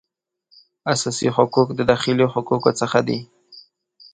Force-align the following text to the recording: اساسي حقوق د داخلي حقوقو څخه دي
اساسي 0.93 1.27
حقوق 1.35 1.67
د 1.75 1.79
داخلي 1.91 2.25
حقوقو 2.33 2.71
څخه 2.81 2.99
دي 3.07 3.19